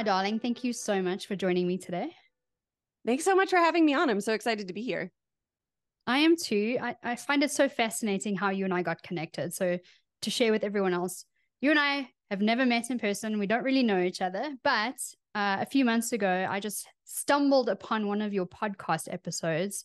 [0.00, 0.40] my darling.
[0.40, 2.08] Thank you so much for joining me today.
[3.04, 4.08] Thanks so much for having me on.
[4.08, 5.12] I'm so excited to be here.
[6.06, 6.78] I am too.
[6.80, 9.52] I, I find it so fascinating how you and I got connected.
[9.52, 9.78] So,
[10.22, 11.26] to share with everyone else,
[11.60, 13.38] you and I have never met in person.
[13.38, 14.94] We don't really know each other, but
[15.34, 19.84] uh, a few months ago, I just stumbled upon one of your podcast episodes.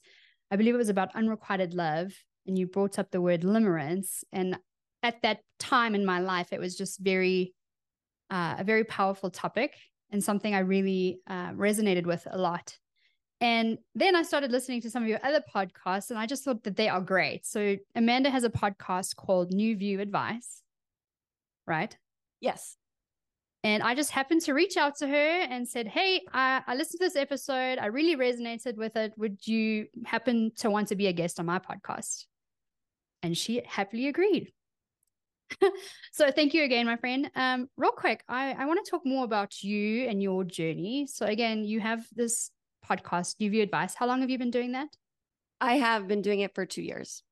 [0.49, 2.13] I believe it was about unrequited love,
[2.47, 4.23] and you brought up the word limerence.
[4.31, 4.57] And
[5.03, 7.53] at that time in my life, it was just very,
[8.29, 9.73] uh, a very powerful topic
[10.15, 12.77] and something I really uh, resonated with a lot.
[13.41, 16.63] And then I started listening to some of your other podcasts, and I just thought
[16.63, 17.45] that they are great.
[17.45, 20.63] So Amanda has a podcast called New View Advice,
[21.67, 21.95] right?
[22.39, 22.77] Yes.
[23.65, 25.13] And I just happened to reach out to her
[25.49, 27.77] and said, Hey, I, I listened to this episode.
[27.77, 29.11] I really resonated with it.
[29.17, 32.25] Would you happen to want to be a guest on my podcast?
[33.21, 34.53] And she happily agreed.
[36.11, 37.29] so thank you again, my friend.
[37.35, 41.07] Um, real quick, I, I want to talk more about you and your journey.
[41.07, 42.51] So again, you have this
[42.87, 43.95] podcast, New View Advice.
[43.95, 44.89] How long have you been doing that?
[45.61, 47.23] I have been doing it for two years.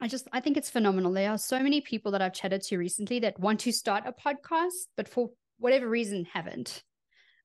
[0.00, 1.12] I just I think it's phenomenal.
[1.12, 4.12] There are so many people that I've chatted to recently that want to start a
[4.12, 6.82] podcast, but for whatever reason haven't.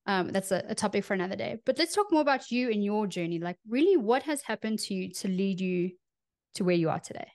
[0.06, 1.58] Um, that's a, a topic for another day.
[1.66, 3.40] But let's talk more about you and your journey.
[3.40, 5.92] Like, really, what has happened to you to lead you
[6.56, 7.33] to where you are today?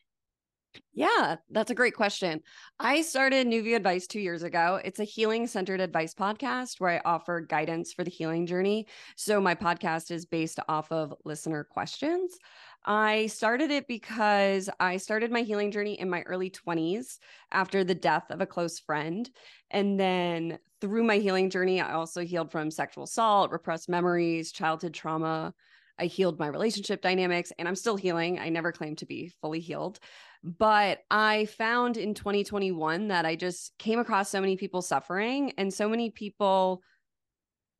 [0.93, 2.43] Yeah, that's a great question.
[2.81, 4.81] I started New View Advice two years ago.
[4.85, 8.87] It's a healing centered advice podcast where I offer guidance for the healing journey.
[9.17, 12.37] So, my podcast is based off of listener questions.
[12.85, 17.19] I started it because I started my healing journey in my early 20s
[17.53, 19.29] after the death of a close friend.
[19.71, 24.95] And then through my healing journey, I also healed from sexual assault, repressed memories, childhood
[24.95, 25.55] trauma.
[26.01, 28.39] I healed my relationship dynamics and I'm still healing.
[28.39, 29.99] I never claim to be fully healed.
[30.45, 35.73] But I found in 2021 that I just came across so many people suffering and
[35.73, 36.83] so many people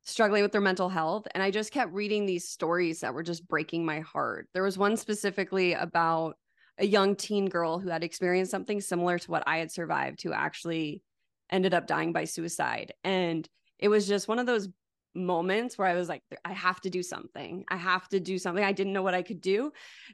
[0.03, 1.27] struggling with their mental health.
[1.33, 4.47] And I just kept reading these stories that were just breaking my heart.
[4.53, 6.35] There was one specifically about
[6.77, 10.33] a young teen girl who had experienced something similar to what I had survived, who
[10.33, 11.01] actually
[11.49, 12.93] ended up dying by suicide.
[13.03, 14.69] And it was just one of those
[15.15, 17.65] moments where I was like, I have to do something.
[17.69, 18.63] I have to do something.
[18.63, 19.71] I didn't know what I could do.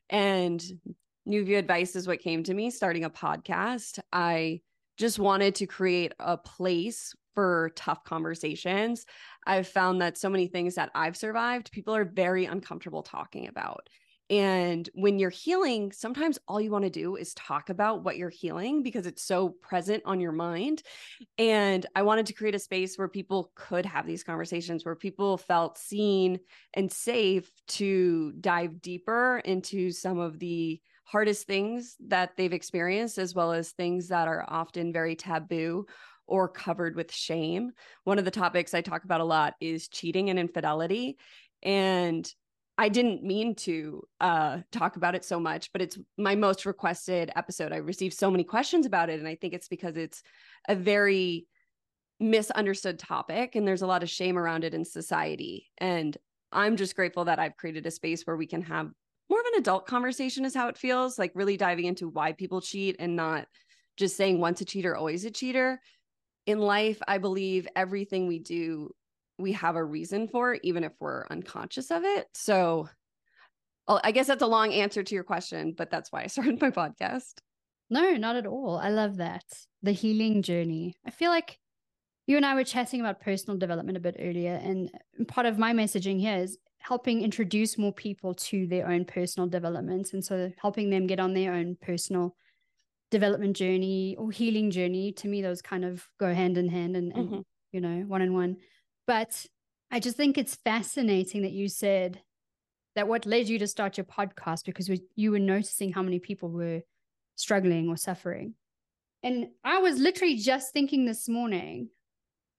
[0.09, 0.63] And
[1.25, 3.99] New View Advice is what came to me starting a podcast.
[4.13, 4.61] I
[4.97, 9.05] just wanted to create a place for tough conversations.
[9.45, 13.89] I've found that so many things that I've survived, people are very uncomfortable talking about.
[14.29, 18.29] And when you're healing, sometimes all you want to do is talk about what you're
[18.29, 20.81] healing because it's so present on your mind.
[21.37, 25.37] And I wanted to create a space where people could have these conversations, where people
[25.37, 26.39] felt seen
[26.73, 33.33] and safe to dive deeper into some of the hardest things that they've experienced, as
[33.33, 35.85] well as things that are often very taboo
[36.27, 37.71] or covered with shame.
[38.03, 41.17] One of the topics I talk about a lot is cheating and infidelity.
[41.61, 42.29] And
[42.77, 47.31] I didn't mean to uh, talk about it so much, but it's my most requested
[47.35, 47.71] episode.
[47.71, 49.19] I received so many questions about it.
[49.19, 50.23] And I think it's because it's
[50.67, 51.45] a very
[52.19, 55.71] misunderstood topic and there's a lot of shame around it in society.
[55.77, 56.17] And
[56.51, 58.89] I'm just grateful that I've created a space where we can have
[59.29, 62.61] more of an adult conversation, is how it feels like really diving into why people
[62.61, 63.47] cheat and not
[63.97, 65.79] just saying once a cheater, always a cheater.
[66.45, 68.91] In life, I believe everything we do
[69.37, 72.27] we have a reason for, even if we're unconscious of it.
[72.33, 72.87] So
[73.87, 76.71] I guess that's a long answer to your question, but that's why I started my
[76.71, 77.33] podcast.
[77.89, 78.77] No, not at all.
[78.77, 79.43] I love that.
[79.83, 80.95] The healing journey.
[81.05, 81.59] I feel like
[82.27, 84.59] you and I were chatting about personal development a bit earlier.
[84.61, 84.89] And
[85.27, 90.13] part of my messaging here is helping introduce more people to their own personal development.
[90.13, 92.35] And so helping them get on their own personal
[93.09, 95.11] development journey or healing journey.
[95.13, 97.39] To me, those kind of go hand in hand and, and mm-hmm.
[97.71, 98.57] you know, one on one.
[99.07, 99.47] But
[99.89, 102.21] I just think it's fascinating that you said
[102.95, 106.49] that what led you to start your podcast because you were noticing how many people
[106.49, 106.81] were
[107.35, 108.53] struggling or suffering.
[109.23, 111.89] And I was literally just thinking this morning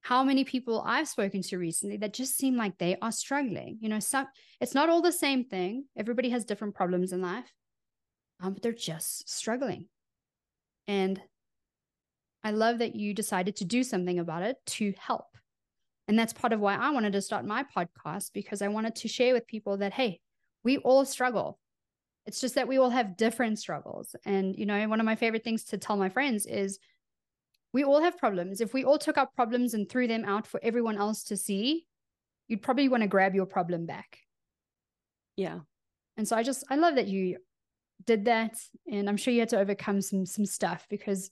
[0.06, 3.78] how many people I've spoken to recently that just seem like they are struggling.
[3.80, 4.28] You know, some
[4.60, 5.86] it's not all the same thing.
[5.96, 7.52] Everybody has different problems in life,
[8.40, 9.88] um, but they're just struggling.
[10.86, 11.20] And
[12.44, 15.26] I love that you decided to do something about it to help.
[16.06, 19.08] And that's part of why I wanted to start my podcast because I wanted to
[19.08, 20.20] share with people that, hey,
[20.62, 21.58] we all struggle.
[22.26, 24.14] It's just that we all have different struggles.
[24.24, 26.78] And, you know, one of my favorite things to tell my friends is
[27.76, 28.62] we all have problems.
[28.62, 31.84] If we all took our problems and threw them out for everyone else to see,
[32.48, 34.20] you'd probably want to grab your problem back.
[35.36, 35.58] Yeah.
[36.16, 37.36] And so I just, I love that you
[38.06, 38.56] did that.
[38.90, 41.30] And I'm sure you had to overcome some, some stuff because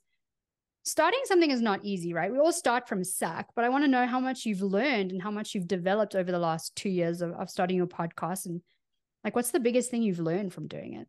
[0.82, 2.30] starting something is not easy, right?
[2.30, 5.22] We all start from suck, but I want to know how much you've learned and
[5.22, 8.44] how much you've developed over the last two years of, of starting your podcast.
[8.44, 8.60] And
[9.24, 11.08] like, what's the biggest thing you've learned from doing it?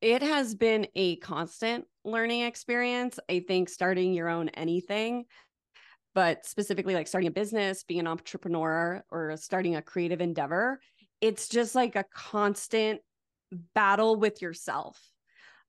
[0.00, 3.18] It has been a constant learning experience.
[3.28, 5.24] I think starting your own anything,
[6.14, 10.80] but specifically like starting a business, being an entrepreneur, or starting a creative endeavor,
[11.20, 13.00] it's just like a constant
[13.74, 15.00] battle with yourself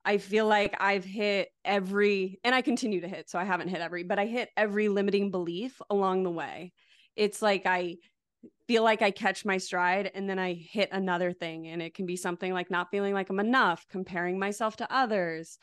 [0.04, 3.82] I feel like I've hit every, and I continue to hit, so I haven't hit
[3.82, 6.74] every, but I hit every limiting belief along the way.
[7.16, 7.98] It's like I
[8.68, 11.68] feel like I catch my stride and then I hit another thing.
[11.68, 15.60] And it can be something like not feeling like I'm enough, comparing myself to others,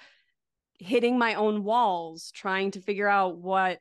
[0.79, 3.79] hitting my own walls, trying to figure out what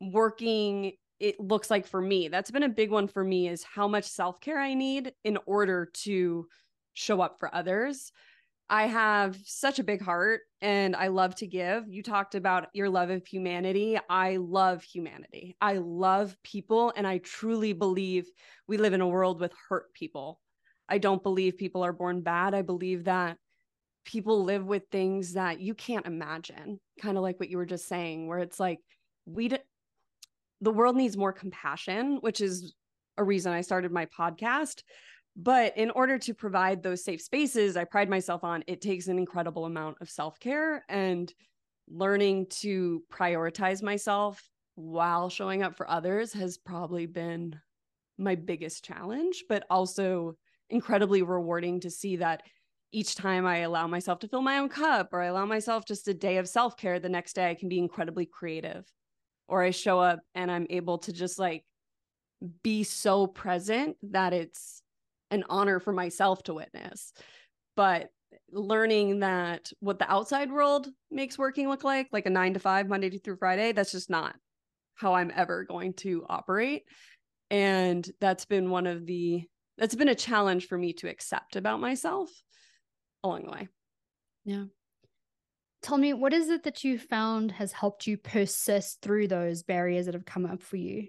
[0.00, 2.28] working it looks like for me.
[2.28, 5.38] That's been a big one for me is how much self care I need in
[5.46, 6.46] order to
[6.94, 8.12] show up for others.
[8.68, 11.88] I have such a big heart and I love to give.
[11.88, 13.96] You talked about your love of humanity.
[14.10, 15.56] I love humanity.
[15.60, 16.92] I love people.
[16.96, 18.28] And I truly believe
[18.66, 20.40] we live in a world with hurt people.
[20.88, 22.54] I don't believe people are born bad.
[22.54, 23.38] I believe that
[24.06, 27.86] people live with things that you can't imagine, kind of like what you were just
[27.86, 28.78] saying, where it's like,
[29.26, 29.58] we, d-
[30.62, 32.74] the world needs more compassion, which is
[33.18, 34.82] a reason I started my podcast.
[35.36, 39.18] But in order to provide those safe spaces, I pride myself on it takes an
[39.18, 41.30] incredible amount of self care and
[41.88, 44.42] learning to prioritize myself
[44.76, 47.58] while showing up for others has probably been
[48.18, 50.36] my biggest challenge, but also
[50.70, 52.42] incredibly rewarding to see that
[52.92, 56.08] each time I allow myself to fill my own cup or I allow myself just
[56.08, 58.84] a day of self care, the next day I can be incredibly creative.
[59.48, 61.64] Or I show up and I'm able to just like
[62.62, 64.82] be so present that it's
[65.30, 67.12] an honor for myself to witness.
[67.76, 68.08] But
[68.50, 72.88] learning that what the outside world makes working look like, like a nine to five,
[72.88, 74.34] Monday through Friday, that's just not
[74.94, 76.84] how I'm ever going to operate.
[77.50, 79.44] And that's been one of the,
[79.78, 82.30] that's been a challenge for me to accept about myself
[83.26, 83.68] along the way.
[84.44, 84.64] Yeah.
[85.82, 90.06] Tell me, what is it that you found has helped you persist through those barriers
[90.06, 91.08] that have come up for you?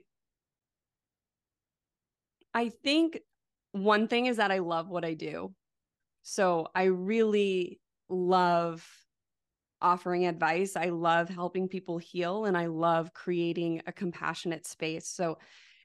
[2.54, 3.20] I think
[3.72, 5.54] one thing is that I love what I do.
[6.24, 7.80] So I really
[8.10, 8.86] love
[9.82, 10.76] offering advice.
[10.76, 15.08] I love helping people heal and I love creating a compassionate space.
[15.08, 15.38] So,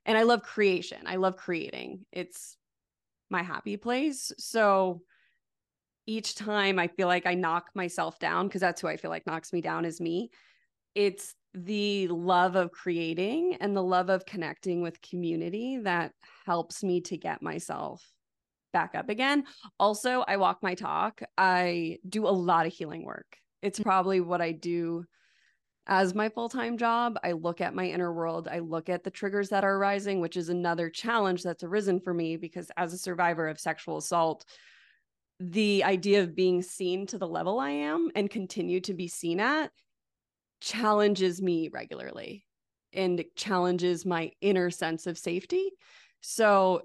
[0.04, 0.98] and I love creation.
[1.06, 2.06] I love creating.
[2.10, 2.56] It's
[3.30, 4.32] my happy place.
[4.38, 5.02] So,
[6.06, 9.26] each time I feel like I knock myself down, because that's who I feel like
[9.26, 10.30] knocks me down is me.
[10.94, 16.12] It's the love of creating and the love of connecting with community that
[16.46, 18.02] helps me to get myself
[18.72, 19.44] back up again.
[19.78, 21.20] Also, I walk my talk.
[21.36, 23.36] I do a lot of healing work.
[23.60, 23.84] It's mm.
[23.84, 25.04] probably what I do
[25.86, 27.18] as my full time job.
[27.22, 28.48] I look at my inner world.
[28.50, 32.14] I look at the triggers that are arising, which is another challenge that's arisen for
[32.14, 34.44] me because as a survivor of sexual assault,
[35.50, 39.40] the idea of being seen to the level I am and continue to be seen
[39.40, 39.72] at
[40.60, 42.46] challenges me regularly
[42.92, 45.72] and challenges my inner sense of safety.
[46.20, 46.82] So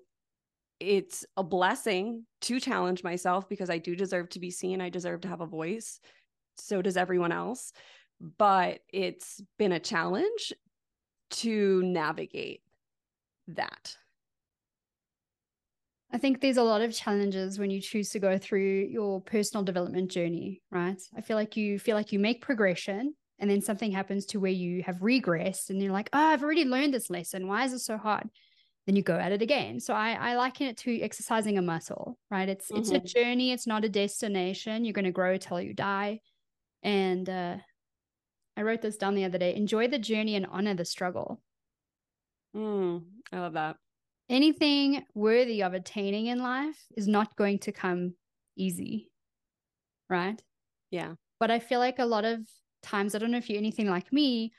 [0.80, 4.82] it's a blessing to challenge myself because I do deserve to be seen.
[4.82, 6.00] I deserve to have a voice.
[6.58, 7.72] So does everyone else.
[8.38, 10.54] But it's been a challenge
[11.30, 12.62] to navigate
[13.50, 13.96] that.
[16.12, 19.64] I think there's a lot of challenges when you choose to go through your personal
[19.64, 21.02] development journey, right?
[21.16, 24.52] I feel like you feel like you make progression and then something happens to where
[24.52, 27.48] you have regressed and you're like, oh, I've already learned this lesson.
[27.48, 28.30] Why is it so hard?
[28.86, 29.82] Then you go at it again.
[29.82, 32.48] So I, I liken it to exercising a muscle, right?
[32.48, 32.80] It's mm-hmm.
[32.80, 33.06] it's a mm-hmm.
[33.06, 34.86] journey, it's not a destination.
[34.86, 36.22] You're going to grow till you die.
[36.84, 37.58] And uh,
[38.56, 41.42] I wrote this down the other day enjoy the journey and honor the struggle.
[42.56, 43.76] Mm, I love that.
[44.30, 48.16] Anything worthy of attaining in life is not going to come
[48.58, 49.10] easy,
[50.10, 50.42] right?
[50.92, 51.14] Yeah.
[51.40, 52.42] But I feel like a lot of
[52.84, 54.52] times, I don't know if you're anything like me,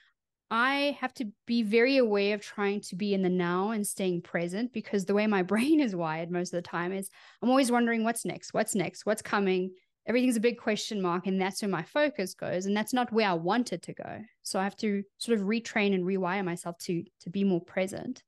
[0.51, 4.23] I have to be very aware of trying to be in the now and staying
[4.23, 7.11] present because the way my brain is wired most of the time is
[7.43, 9.73] I'm always wondering what's next, what's next, what's coming.
[10.07, 12.65] Everything's a big question mark, and that's where my focus goes.
[12.65, 14.21] And that's not where I want it to go.
[14.43, 18.23] So I have to sort of retrain and rewire myself to to be more present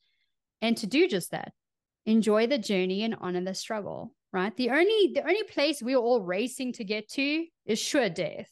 [0.62, 1.52] and to do just that.
[2.06, 4.14] Enjoy the journey and honor the struggle.
[4.32, 4.56] Right.
[4.56, 8.48] The only the only place we're all racing to get to is sure death.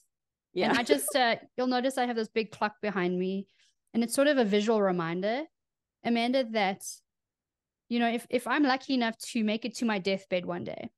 [0.55, 0.71] Yeah.
[0.71, 3.47] And I just, uh, you'll notice I have this big clock behind me,
[3.95, 5.43] and it's sort of a visual reminder,
[6.05, 6.83] Amanda, that,
[7.89, 10.91] you know, if, if I'm lucky enough to make it to my deathbed one day,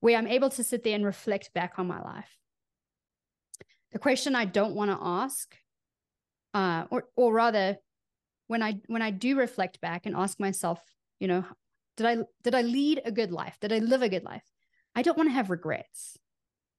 [0.00, 2.36] where I'm able to sit there and reflect back on my life,
[3.92, 5.54] the question I don't want to ask,
[6.54, 7.76] uh, or or rather,
[8.50, 10.82] when I when I do reflect back and ask myself,
[11.20, 11.44] you know,
[11.96, 13.56] did I did I lead a good life?
[13.60, 14.42] Did I live a good life?
[14.96, 16.18] I don't want to have regrets.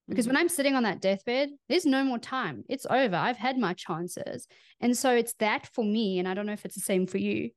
[0.10, 0.34] Because mm-hmm.
[0.34, 2.66] when I'm sitting on that deathbed, there's no more time.
[2.68, 3.16] It's over.
[3.16, 4.48] I've had my chances.
[4.82, 7.20] And so it's that for me, and I don't know if it's the same for
[7.20, 7.52] you,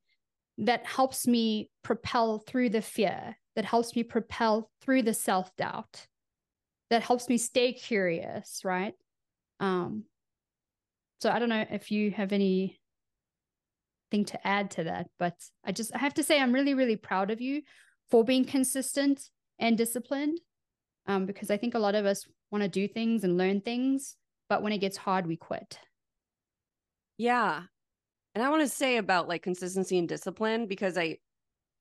[0.59, 6.07] that helps me propel through the fear, that helps me propel through the self doubt,
[6.89, 8.93] that helps me stay curious, right?
[9.59, 10.05] Um,
[11.19, 12.79] so I don't know if you have any
[14.11, 15.33] thing to add to that, but
[15.63, 17.61] I just I have to say I'm really really proud of you
[18.09, 20.39] for being consistent and disciplined,
[21.07, 24.15] um, because I think a lot of us want to do things and learn things,
[24.49, 25.79] but when it gets hard, we quit.
[27.17, 27.63] Yeah,
[28.35, 31.17] and I want to say about like consistency and discipline because I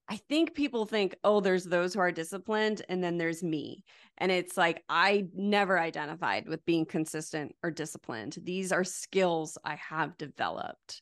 [0.08, 3.84] I think people think, oh, there's those who are disciplined and then there's me.
[4.18, 8.36] And it's like, I never identified with being consistent or disciplined.
[8.42, 11.00] These are skills I have developed.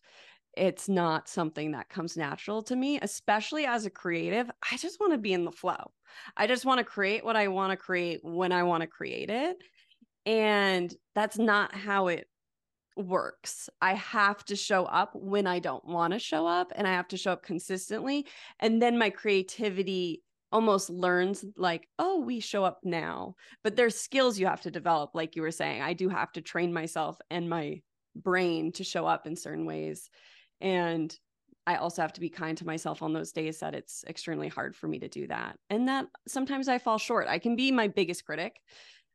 [0.55, 4.51] It's not something that comes natural to me, especially as a creative.
[4.71, 5.93] I just want to be in the flow.
[6.37, 9.31] I just want to create what I want to create when I want to create
[9.31, 9.57] it.
[10.27, 12.29] And that's not how it
[12.97, 13.71] works.
[13.81, 17.09] I have to show up when I don't want to show up and I have
[17.09, 18.27] to show up consistently.
[18.61, 23.35] And then my creativity almost learns like, oh, we show up now.
[23.65, 25.81] But there's skills you have to develop, like you were saying.
[25.81, 27.81] I do have to train myself and my
[28.15, 30.11] brain to show up in certain ways.
[30.63, 31.15] And
[31.67, 34.75] I also have to be kind to myself on those days that it's extremely hard
[34.75, 35.57] for me to do that.
[35.69, 37.29] And that sometimes I fall short.
[37.29, 38.57] I can be my biggest critic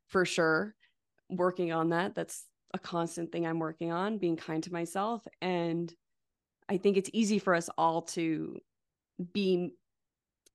[0.06, 0.74] for sure
[1.28, 5.26] working on that that's a constant thing I'm working on, being kind to myself.
[5.42, 5.92] And
[6.68, 8.58] I think it's easy for us all to
[9.32, 9.70] be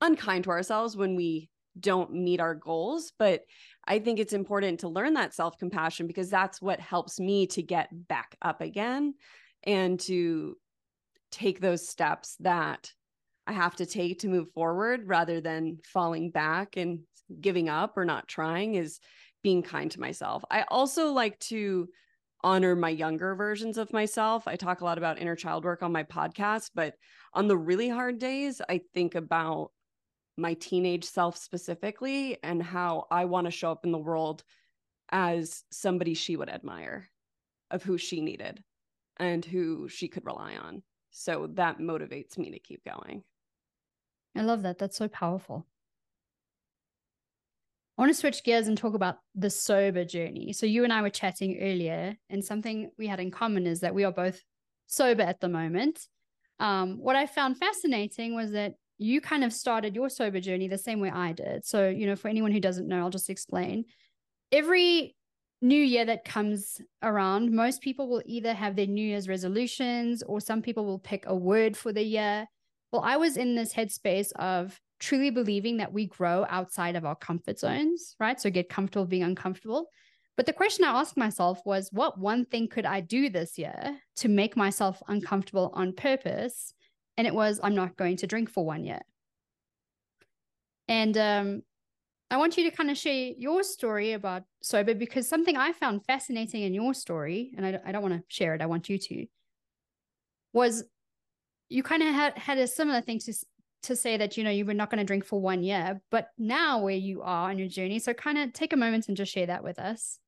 [0.02, 3.14] unkind to ourselves when we don't meet our goals.
[3.18, 3.42] But
[3.86, 7.64] I think it's important to learn that self compassion because that's what helps me to
[7.64, 9.16] get back up again
[9.64, 10.58] and to
[11.34, 12.92] take those steps that
[13.48, 17.02] I have to take to move forward rather than falling back and
[17.42, 19.00] giving up or not trying is
[19.42, 20.44] being kind to myself.
[20.50, 21.90] I also like to
[22.44, 24.48] honor my younger versions of myself.
[24.48, 26.96] I talk a lot about inner child work on my podcast, but
[27.34, 29.72] on the really hard days, I think about
[30.38, 34.44] my teenage self specifically and how I want to show up in the world
[35.12, 37.10] as somebody she would admire,
[37.72, 38.64] of who she needed
[39.18, 40.82] and who she could rely on.
[41.14, 43.24] So that motivates me to keep going.
[44.36, 44.80] I love that.
[44.80, 45.66] That's so powerful.
[47.98, 50.52] I want to switch gears and talk about the sober journey.
[50.54, 53.94] So, you and I were chatting earlier, and something we had in common is that
[53.94, 54.42] we are both
[54.88, 56.08] sober at the moment.
[56.60, 60.78] Um, what I found fascinating was that you kind of started your sober journey the
[60.78, 61.66] same way I did.
[61.66, 63.86] So, you know, for anyone who doesn't know, I'll just explain.
[64.52, 65.16] Every
[65.64, 70.40] new year that comes around, most people will either have their New Year's resolutions or
[70.40, 72.46] some people will pick a word for the year.
[72.92, 77.16] Well, I was in this headspace of truly believing that we grow outside of our
[77.16, 78.40] comfort zones, right?
[78.40, 79.88] So get comfortable being uncomfortable.
[80.36, 83.98] But the question I asked myself was, what one thing could I do this year
[84.18, 86.74] to make myself uncomfortable on purpose?
[87.18, 89.02] And it was, I'm not going to drink for one year.
[90.88, 91.62] And um,
[92.34, 96.04] I want you to kind of share your story about sober because something I found
[96.04, 98.98] fascinating in your story, and I, I don't want to share it, I want you
[98.98, 99.28] to,
[100.52, 100.84] was
[101.70, 103.34] you kind of had, had a similar thing to
[103.84, 106.30] to say that you know you were not going to drink for one year but
[106.38, 109.34] now where you are on your journey so kind of take a moment and just
[109.34, 110.20] share that with us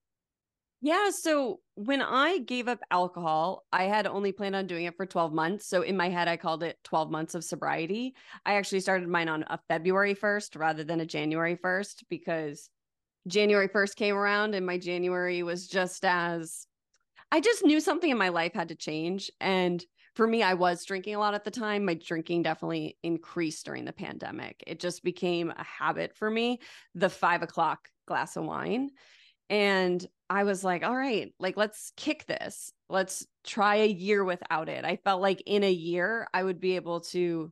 [0.85, 5.05] yeah so when i gave up alcohol i had only planned on doing it for
[5.05, 8.13] 12 months so in my head i called it 12 months of sobriety
[8.45, 12.69] i actually started mine on a february 1st rather than a january 1st because
[13.27, 16.67] january 1st came around and my january was just as
[17.31, 19.83] i just knew something in my life had to change and
[20.15, 21.83] for me, I was drinking a lot at the time.
[21.83, 24.63] My drinking definitely increased during the pandemic.
[24.65, 26.61] It just became a habit for me,
[26.93, 28.91] the five o'clock glass of wine.
[29.49, 32.71] And I was like, all right, like let's kick this.
[32.89, 34.85] Let's try a year without it.
[34.85, 37.51] I felt like in a year, I would be able to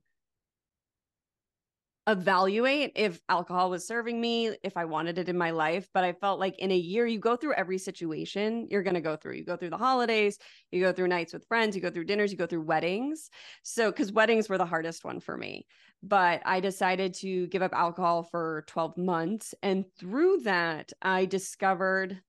[2.06, 5.88] evaluate if alcohol was serving me, if I wanted it in my life.
[5.94, 9.02] But I felt like in a year, you go through every situation you're going to
[9.02, 9.36] go through.
[9.36, 10.38] You go through the holidays,
[10.72, 13.30] you go through nights with friends, you go through dinners, you go through weddings.
[13.64, 15.66] So, because weddings were the hardest one for me.
[16.06, 19.56] But I decided to give up alcohol for 12 months.
[19.64, 22.22] And through that, I discovered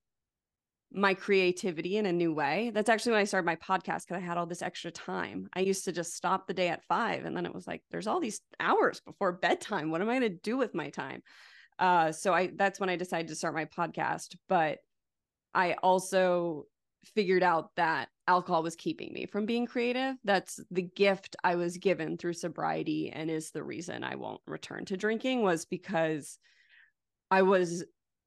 [0.92, 2.70] my creativity in a new way.
[2.72, 5.48] That's actually when I started my podcast because I had all this extra time.
[5.52, 8.06] I used to just stop the day at five, and then it was like, there's
[8.06, 9.90] all these hours before bedtime.
[9.90, 11.22] What am I going to do with my time?
[11.78, 14.36] Uh, so I that's when I decided to start my podcast.
[14.48, 14.78] But
[15.52, 16.66] I also
[17.14, 20.16] figured out that alcohol was keeping me from being creative.
[20.24, 24.84] That's the gift I was given through sobriety and is the reason I won't return
[24.86, 26.38] to drinking was because
[27.30, 27.84] I was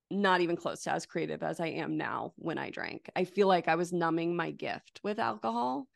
[0.10, 3.10] not even close to as creative as I am now when I drank.
[3.16, 5.88] I feel like I was numbing my gift with alcohol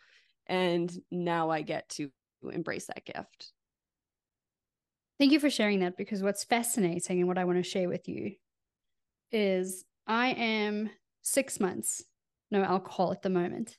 [0.48, 2.10] and now I get to
[2.52, 3.54] embrace that gift.
[5.20, 8.10] Thank you for sharing that because what's fascinating and what I want to share with
[8.10, 8.36] you
[9.32, 10.90] is I am
[11.22, 12.04] 6 months
[12.50, 13.78] no alcohol at the moment.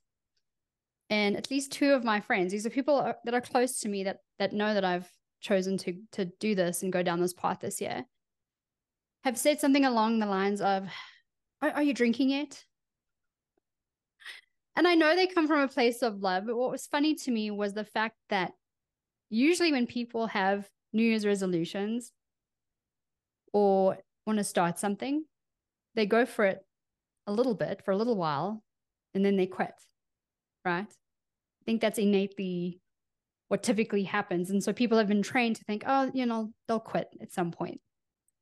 [1.11, 4.05] And at least two of my friends, these are people that are close to me
[4.05, 7.61] that that know that I've chosen to to do this and go down this path
[7.61, 8.05] this year,
[9.25, 10.89] have said something along the lines of,
[11.61, 12.65] "Are, are you drinking yet?"
[14.75, 17.31] And I know they come from a place of love, but what was funny to
[17.31, 18.53] me was the fact that
[19.29, 22.13] usually when people have New Year's resolutions
[23.53, 25.25] or want to start something,
[25.95, 26.65] they go for it
[27.27, 28.63] a little bit for a little while
[29.15, 29.75] and then they quit,
[30.65, 30.87] right?
[30.89, 32.81] I think that's innately
[33.49, 34.51] what typically happens.
[34.51, 37.51] And so people have been trained to think, oh, you know, they'll quit at some
[37.51, 37.81] point.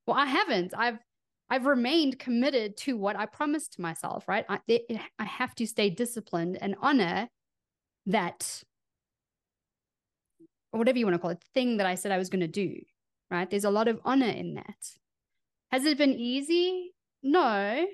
[0.07, 0.73] Well, I haven't.
[0.77, 0.99] I've
[1.50, 4.45] I've remained committed to what I promised to myself, right?
[4.49, 4.85] I, it,
[5.19, 7.29] I have to stay disciplined and honor
[8.07, 8.62] that,
[10.71, 12.77] whatever you want to call it, thing that I said I was going to do,
[13.33, 13.50] right?
[13.50, 14.77] There's a lot of honor in that.
[15.73, 16.93] Has it been easy?
[17.25, 17.85] No,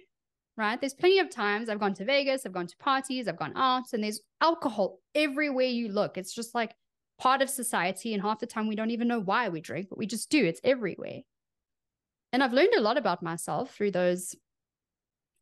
[0.56, 0.80] right?
[0.80, 3.92] There's plenty of times I've gone to Vegas, I've gone to parties, I've gone out,
[3.92, 6.16] and there's alcohol everywhere you look.
[6.16, 6.74] It's just like
[7.18, 8.14] part of society.
[8.14, 10.44] And half the time we don't even know why we drink, but we just do.
[10.44, 11.20] It's everywhere.
[12.32, 14.34] And I've learned a lot about myself through those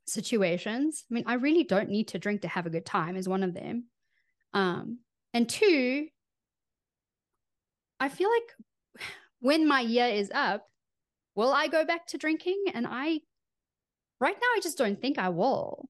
[0.07, 1.05] situations.
[1.11, 3.43] I mean, I really don't need to drink to have a good time, is one
[3.43, 3.85] of them.
[4.53, 4.99] Um,
[5.33, 6.07] and two,
[7.99, 9.07] I feel like
[9.41, 10.67] when my year is up,
[11.35, 12.65] will I go back to drinking?
[12.75, 13.21] And I
[14.21, 15.89] Right now, I just don't think I will.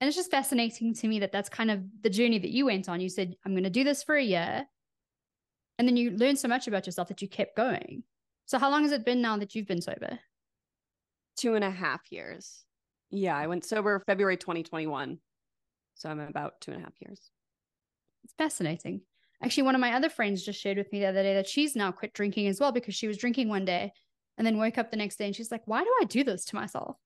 [0.00, 2.88] And it's just fascinating to me that that's kind of the journey that you went
[2.88, 3.00] on.
[3.00, 4.66] You said, I'm going to do this for a year.
[5.78, 8.02] And then you learned so much about yourself that you kept going.
[8.46, 10.18] So, how long has it been now that you've been sober?
[11.36, 12.64] Two and a half years.
[13.10, 15.18] Yeah, I went sober February 2021.
[15.94, 17.30] So, I'm about two and a half years.
[18.24, 19.02] It's fascinating.
[19.42, 21.76] Actually, one of my other friends just shared with me the other day that she's
[21.76, 23.92] now quit drinking as well because she was drinking one day
[24.36, 26.44] and then woke up the next day and she's like, why do I do this
[26.46, 26.96] to myself?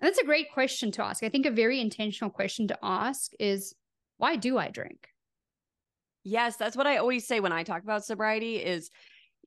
[0.00, 1.22] And that's a great question to ask.
[1.22, 3.74] I think a very intentional question to ask is,
[4.16, 5.08] why do I drink?
[6.24, 8.90] Yes, that's what I always say when I talk about sobriety is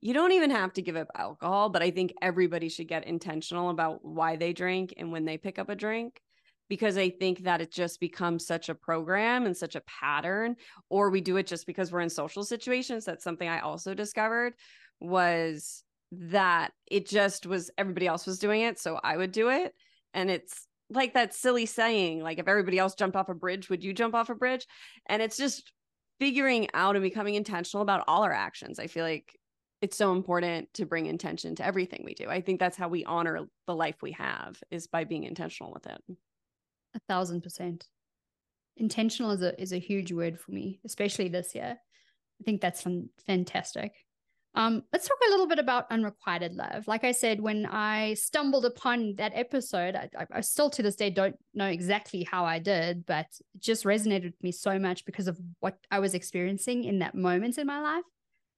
[0.01, 3.69] you don't even have to give up alcohol, but I think everybody should get intentional
[3.69, 6.21] about why they drink and when they pick up a drink
[6.69, 10.55] because I think that it just becomes such a program and such a pattern
[10.89, 13.05] or we do it just because we're in social situations.
[13.05, 14.53] That's something I also discovered
[14.99, 15.83] was
[16.32, 19.73] that it just was everybody else was doing it, so I would do it.
[20.13, 23.84] And it's like that silly saying, like if everybody else jumped off a bridge, would
[23.84, 24.67] you jump off a bridge?
[25.08, 25.71] And it's just
[26.19, 28.80] figuring out and becoming intentional about all our actions.
[28.80, 29.38] I feel like
[29.82, 32.30] it's so important to bring intention to everything we do.
[32.30, 35.88] I think that's how we honor the life we have is by being intentional with
[35.88, 36.02] it.
[36.95, 37.86] A thousand percent.
[38.78, 41.78] Intentional is a is a huge word for me, especially this year.
[42.41, 42.86] I think that's
[43.28, 43.93] fantastic.
[44.55, 46.87] Um, let's talk a little bit about unrequited love.
[46.87, 51.09] Like I said, when I stumbled upon that episode, I, I, still to this day
[51.09, 55.27] don't know exactly how I did, but it just resonated with me so much because
[55.27, 58.03] of what I was experiencing in that moment in my life.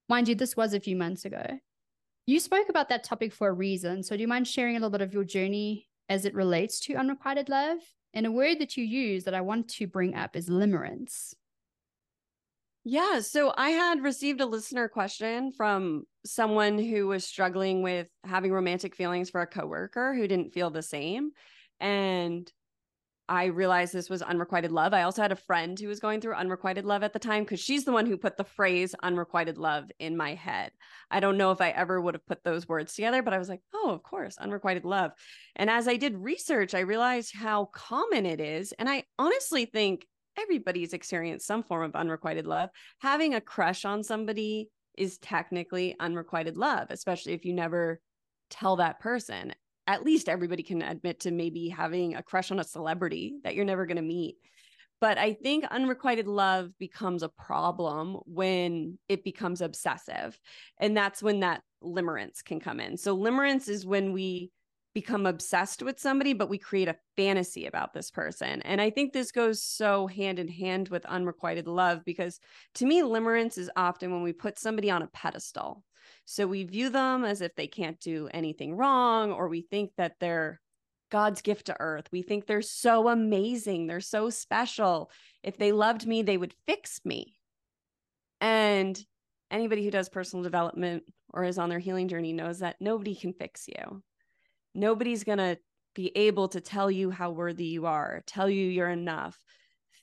[0.10, 1.60] Mind you, this was a few months ago.
[2.25, 4.03] You spoke about that topic for a reason.
[4.03, 6.95] So, do you mind sharing a little bit of your journey as it relates to
[6.95, 7.77] unrequited love?
[8.13, 11.36] And a word that you use that I want to bring up is limerence.
[12.88, 13.19] Yeah.
[13.21, 18.95] So I had received a listener question from someone who was struggling with having romantic
[18.95, 21.32] feelings for a coworker who didn't feel the same.
[21.80, 22.50] And
[23.28, 24.93] I realized this was unrequited love.
[24.93, 27.60] I also had a friend who was going through unrequited love at the time because
[27.60, 30.71] she's the one who put the phrase unrequited love in my head.
[31.10, 33.50] I don't know if I ever would have put those words together, but I was
[33.50, 35.10] like, oh, of course, unrequited love.
[35.56, 38.74] And as I did research, I realized how common it is.
[38.74, 40.06] And I honestly think
[40.38, 42.69] everybody's experienced some form of unrequited love.
[43.00, 48.00] Having a crush on somebody is technically unrequited love, especially if you never
[48.50, 49.54] tell that person.
[49.88, 53.65] At least everybody can admit to maybe having a crush on a celebrity that you're
[53.65, 54.38] never going to meet.
[55.02, 60.39] But I think unrequited love becomes a problem when it becomes obsessive.
[60.80, 62.98] And that's when that limerence can come in.
[62.98, 64.52] So, limerence is when we
[64.95, 68.62] become obsessed with somebody, but we create a fantasy about this person.
[68.63, 72.39] And I think this goes so hand in hand with unrequited love because
[72.75, 75.84] to me, limerence is often when we put somebody on a pedestal.
[76.23, 80.15] So we view them as if they can't do anything wrong, or we think that
[80.19, 80.62] they're
[81.12, 82.08] God's gift to earth.
[82.12, 83.86] We think they're so amazing.
[83.86, 85.12] They're so special.
[85.43, 87.36] If they loved me, they would fix me.
[88.39, 88.99] And
[89.51, 91.03] anybody who does personal development
[91.34, 94.01] or is on their healing journey knows that nobody can fix you.
[94.76, 95.58] Nobody's going to
[95.96, 99.42] be able to tell you how worthy you are, tell you you're enough,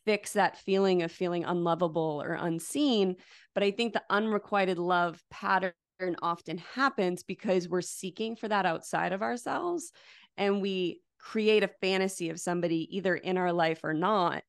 [0.05, 3.17] fix that feeling of feeling unlovable or unseen.
[3.55, 5.75] But I think the unrequited love pattern
[6.23, 9.93] often happens because we're seeking for that outside of ourselves
[10.37, 14.43] and we create a fantasy of somebody either in our life or not.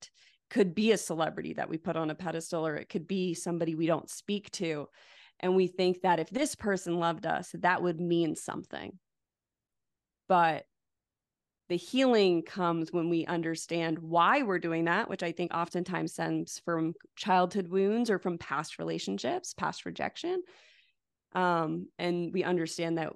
[0.49, 3.75] Could be a celebrity that we put on a pedestal or it could be somebody
[3.75, 4.87] we don't speak to.
[5.39, 8.97] And we think that if this person loved us that would mean something
[10.27, 10.65] but
[11.69, 16.61] the healing comes when we understand why we're doing that which i think oftentimes stems
[16.65, 20.41] from childhood wounds or from past relationships past rejection.
[21.33, 23.13] Um, and we understand that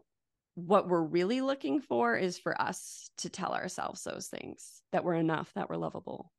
[0.56, 5.14] what we're really looking for is for us to tell ourselves those things that we're
[5.14, 6.32] enough that we're lovable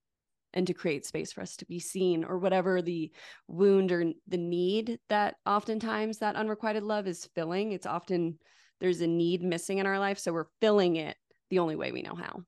[0.54, 3.12] and to create space for us to be seen or whatever the
[3.46, 7.72] wound or the need that oftentimes that unrequited love is filling.
[7.72, 8.38] It's often
[8.80, 11.16] there's a need missing in our life so we're filling it
[11.50, 12.42] the only way we know how.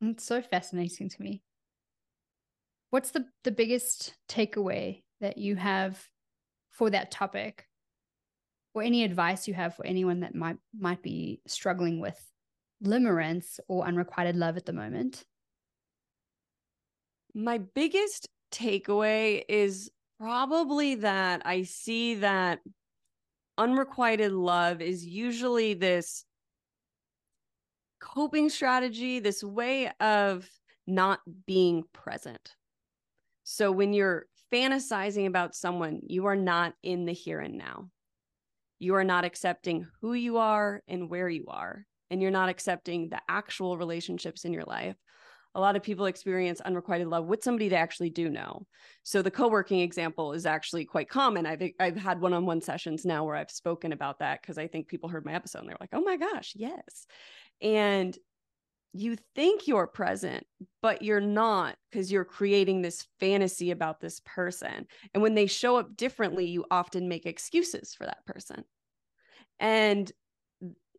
[0.00, 1.42] It's so fascinating to me.
[2.90, 6.02] What's the the biggest takeaway that you have
[6.70, 7.66] for that topic?
[8.74, 12.18] Or any advice you have for anyone that might might be struggling with
[12.84, 15.24] limerence or unrequited love at the moment?
[17.34, 22.60] My biggest takeaway is probably that I see that
[23.58, 26.24] unrequited love is usually this
[28.00, 30.48] coping strategy, this way of
[30.86, 32.54] not being present.
[33.42, 37.88] So when you're fantasizing about someone, you are not in the here and now.
[38.78, 43.08] You are not accepting who you are and where you are, and you're not accepting
[43.08, 44.96] the actual relationships in your life
[45.58, 48.64] a lot of people experience unrequited love with somebody they actually do know.
[49.02, 51.46] So the co-working example is actually quite common.
[51.46, 55.08] I've I've had one-on-one sessions now where I've spoken about that because I think people
[55.08, 57.08] heard my episode and they're like, "Oh my gosh, yes."
[57.60, 58.16] And
[58.92, 60.46] you think you're present,
[60.80, 64.86] but you're not because you're creating this fantasy about this person.
[65.12, 68.64] And when they show up differently, you often make excuses for that person.
[69.58, 70.10] And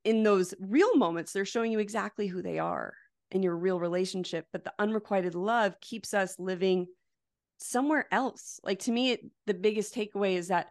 [0.03, 2.93] in those real moments, they're showing you exactly who they are
[3.31, 6.87] in your real relationship but the unrequited love keeps us living
[7.59, 8.59] somewhere else.
[8.63, 10.67] Like to me it, the biggest takeaway is that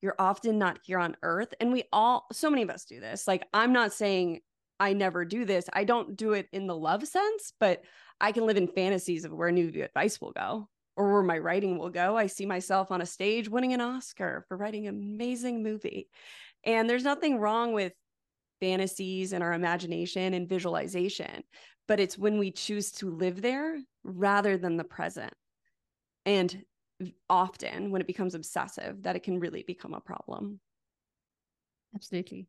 [0.00, 3.26] you're often not here on earth and we all so many of us do this.
[3.26, 4.40] Like i'm not saying
[4.80, 5.66] i never do this.
[5.72, 7.82] I don't do it in the love sense but
[8.20, 11.78] i can live in fantasies of where new advice will go or where my writing
[11.78, 12.16] will go.
[12.16, 16.08] I see myself on a stage winning an oscar for writing an amazing movie.
[16.64, 17.92] And there's nothing wrong with
[18.60, 21.42] fantasies and our imagination and visualization
[21.92, 25.34] but it's when we choose to live there rather than the present.
[26.24, 26.64] And
[27.28, 30.58] often when it becomes obsessive, that it can really become a problem.
[31.94, 32.48] Absolutely.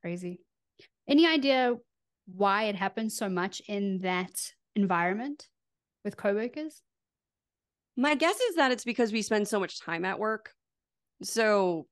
[0.00, 0.40] Crazy.
[1.06, 1.74] Any idea
[2.24, 5.48] why it happens so much in that environment
[6.02, 6.80] with coworkers?
[7.98, 10.54] My guess is that it's because we spend so much time at work.
[11.22, 11.86] So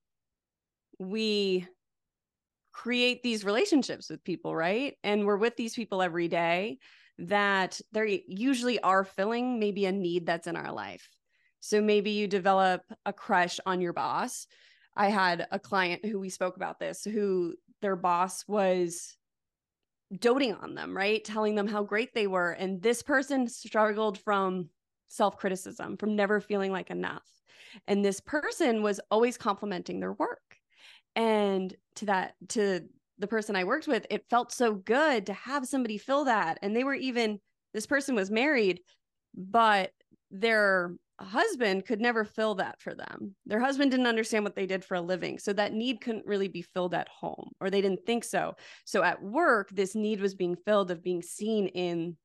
[0.98, 1.68] we
[2.74, 4.96] create these relationships with people, right?
[5.04, 6.78] And we're with these people every day
[7.18, 11.08] that they usually are filling maybe a need that's in our life.
[11.60, 14.48] So maybe you develop a crush on your boss.
[14.96, 19.16] I had a client who we spoke about this who their boss was
[20.18, 21.24] doting on them, right?
[21.24, 22.50] Telling them how great they were.
[22.50, 24.68] And this person struggled from
[25.08, 27.24] self criticism, from never feeling like enough.
[27.86, 30.40] And this person was always complimenting their work
[31.16, 32.80] and to that to
[33.18, 36.58] the person i worked with it felt so good to have somebody fill that.
[36.62, 37.38] And they were even
[37.72, 38.80] this person was married
[39.36, 39.90] but
[40.30, 43.34] their husband could never fill that for them.
[43.46, 45.38] Their husband didn't understand what they did for a living.
[45.38, 48.54] So that need couldn't really be filled at home or they didn't think so.
[48.84, 52.16] So at work this need was being filled of being seen in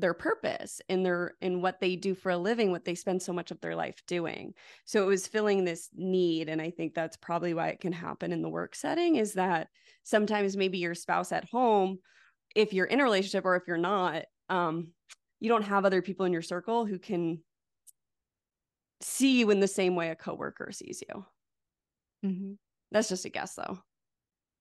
[0.00, 3.32] their purpose in their in what they do for a living what they spend so
[3.32, 4.54] much of their life doing.
[4.84, 8.32] So it was filling this need and i think that's probably why it can happen
[8.32, 9.68] in the work setting is that
[10.04, 11.98] sometimes maybe your spouse at home
[12.54, 14.88] if you're in a relationship or if you're not um
[15.40, 17.40] you don't have other people in your circle who can
[19.00, 21.24] see you in the same way a coworker sees you.
[22.24, 22.52] Mm-hmm.
[22.90, 23.78] that's just a guess though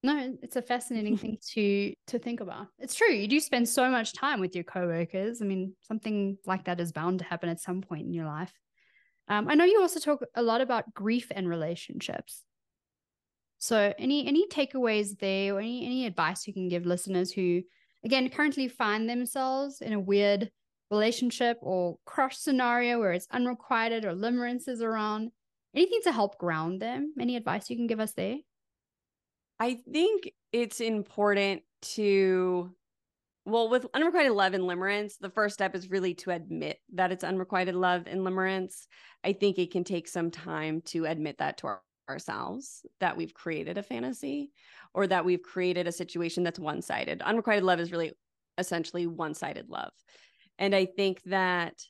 [0.04, 2.68] no, it's a fascinating thing to to think about.
[2.80, 3.12] It's true.
[3.12, 5.42] You do spend so much time with your coworkers.
[5.42, 8.54] I mean, something like that is bound to happen at some point in your life.
[9.28, 12.44] Um, I know you also talk a lot about grief and relationships.
[13.58, 17.64] So any any takeaways there or any any advice you can give listeners who
[18.06, 20.52] again currently find themselves in a weird
[20.92, 25.32] relationship or crush scenario where it's unrequited or limerence is around?
[25.76, 27.14] Anything to help ground them?
[27.20, 28.38] Any advice you can give us there?
[29.60, 32.72] I think it's important to
[33.48, 37.24] well, with unrequited love and limerence, the first step is really to admit that it's
[37.24, 38.88] unrequited love and limerence.
[39.24, 43.34] I think it can take some time to admit that to our, ourselves that we've
[43.34, 44.52] created a fantasy
[44.94, 47.22] or that we've created a situation that's one sided.
[47.22, 48.12] Unrequited love is really
[48.58, 49.94] essentially one sided love.
[50.60, 51.82] And I think that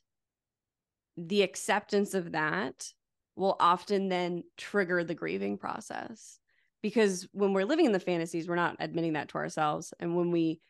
[1.17, 2.87] the acceptance of that
[3.35, 6.37] will often then trigger the grieving process.
[6.81, 9.93] Because when we're living in the fantasies, we're not admitting that to ourselves.
[9.99, 10.61] And when we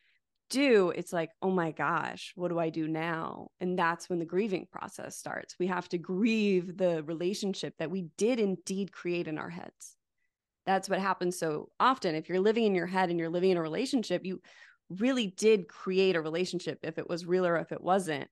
[0.49, 3.49] do, it's like, oh my gosh, what do I do now?
[3.59, 5.55] And that's when the grieving process starts.
[5.59, 9.97] We have to grieve the relationship that we did indeed create in our heads.
[10.65, 12.15] That's what happens so often.
[12.15, 14.41] If you're living in your head and you're living in a relationship, you
[14.89, 18.29] really did create a relationship, if it was real or if it wasn't.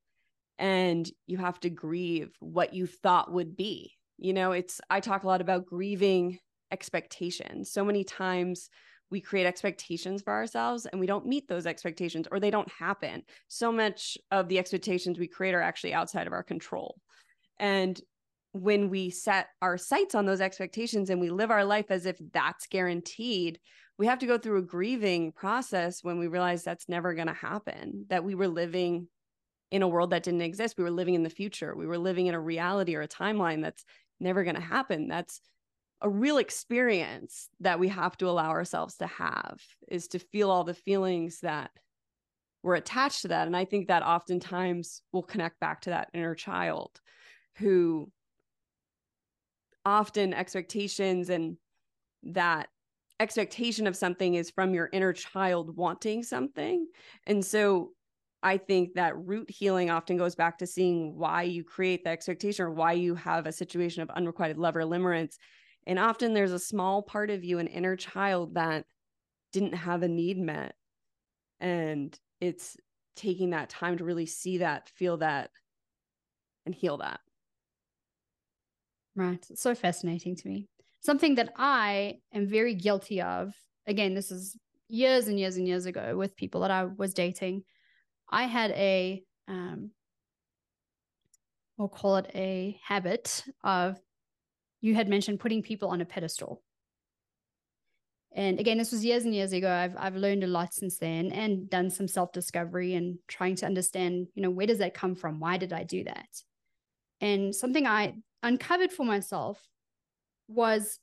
[0.57, 3.91] And you have to grieve what you thought would be.
[4.17, 6.39] You know, it's, I talk a lot about grieving
[6.71, 7.71] expectations.
[7.71, 8.69] So many times
[9.11, 13.23] we create expectations for ourselves and we don't meet those expectations or they don't happen.
[13.47, 16.95] So much of the expectations we create are actually outside of our control.
[17.59, 17.99] And
[18.51, 22.17] when we set our sights on those expectations and we live our life as if
[22.33, 23.59] that's guaranteed,
[23.97, 27.33] we have to go through a grieving process when we realize that's never going to
[27.33, 29.07] happen, that we were living
[29.71, 30.77] in a world that didn't exist.
[30.77, 31.75] We were living in the future.
[31.75, 33.83] We were living in a reality or a timeline that's
[34.19, 35.07] never going to happen.
[35.07, 35.41] That's
[36.05, 40.63] a real experience that we have to allow ourselves to have is to feel all
[40.63, 41.71] the feelings that
[42.61, 43.47] were attached to that.
[43.47, 47.01] And I think that oftentimes will connect back to that inner child
[47.57, 48.11] who
[49.83, 51.57] often expectations and
[52.21, 52.67] that
[53.19, 56.85] expectation of something is from your inner child wanting something.
[57.25, 57.93] And so
[58.43, 62.63] I think that root healing often goes back to seeing why you create the expectation
[62.63, 65.37] or why you have a situation of unrequited love or limerence
[65.85, 68.85] and often there's a small part of you, an inner child that
[69.51, 70.75] didn't have a need met.
[71.59, 72.77] And it's
[73.15, 75.51] taking that time to really see that, feel that,
[76.65, 77.21] and heal that.
[79.15, 79.45] Right.
[79.49, 80.67] It's so fascinating to me.
[80.99, 83.53] Something that I am very guilty of.
[83.87, 87.63] Again, this is years and years and years ago with people that I was dating.
[88.29, 89.91] I had a um
[91.77, 93.99] we'll call it a habit of
[94.85, 96.61] you had mentioned putting people on a pedestal.
[98.31, 99.71] And again, this was years and years ago.
[99.71, 104.27] I've I've learned a lot since then and done some self-discovery and trying to understand,
[104.35, 105.39] you know, where does that come from?
[105.39, 106.27] Why did I do that?
[107.19, 109.59] And something I uncovered for myself
[110.47, 110.99] was